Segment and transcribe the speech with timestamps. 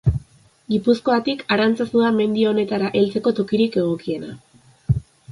[0.75, 4.33] Gipuzkoatik, Arantzazu da mendi honetara heltzeko tokirik egokiena.